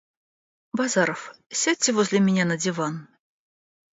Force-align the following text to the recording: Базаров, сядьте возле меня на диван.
Базаров, 0.73 1.31
сядьте 1.51 1.91
возле 1.93 2.19
меня 2.19 2.43
на 2.45 2.57
диван. 2.57 3.07